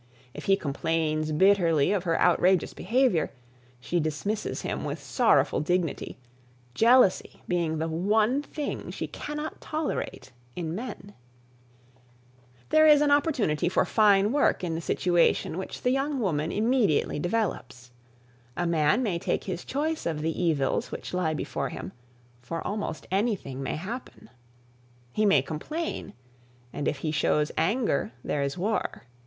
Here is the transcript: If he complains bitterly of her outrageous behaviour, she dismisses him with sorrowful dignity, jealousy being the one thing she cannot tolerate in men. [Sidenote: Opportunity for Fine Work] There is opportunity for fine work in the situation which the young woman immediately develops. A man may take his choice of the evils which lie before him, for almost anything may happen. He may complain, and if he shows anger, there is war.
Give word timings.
If 0.33 0.45
he 0.45 0.55
complains 0.57 1.31
bitterly 1.31 1.91
of 1.91 2.05
her 2.05 2.19
outrageous 2.19 2.73
behaviour, 2.73 3.29
she 3.79 3.99
dismisses 3.99 4.63
him 4.63 4.83
with 4.83 4.97
sorrowful 4.97 5.59
dignity, 5.59 6.17
jealousy 6.73 7.43
being 7.47 7.77
the 7.77 7.87
one 7.87 8.41
thing 8.41 8.89
she 8.89 9.05
cannot 9.05 9.61
tolerate 9.61 10.31
in 10.55 10.73
men. 10.73 11.13
[Sidenote: 12.71 12.71
Opportunity 12.71 12.71
for 12.71 12.71
Fine 12.71 12.71
Work] 12.71 12.71
There 12.71 12.87
is 12.87 13.15
opportunity 13.15 13.69
for 13.69 13.85
fine 13.85 14.31
work 14.31 14.63
in 14.63 14.73
the 14.73 14.81
situation 14.81 15.57
which 15.59 15.83
the 15.83 15.91
young 15.91 16.19
woman 16.19 16.51
immediately 16.51 17.19
develops. 17.19 17.91
A 18.57 18.65
man 18.65 19.03
may 19.03 19.19
take 19.19 19.43
his 19.43 19.63
choice 19.63 20.07
of 20.07 20.23
the 20.23 20.43
evils 20.43 20.91
which 20.91 21.13
lie 21.13 21.35
before 21.35 21.69
him, 21.69 21.91
for 22.41 22.65
almost 22.65 23.05
anything 23.11 23.61
may 23.61 23.75
happen. 23.75 24.31
He 25.13 25.27
may 25.27 25.43
complain, 25.43 26.13
and 26.73 26.87
if 26.87 26.97
he 26.97 27.11
shows 27.11 27.51
anger, 27.55 28.13
there 28.23 28.41
is 28.41 28.57
war. 28.57 29.03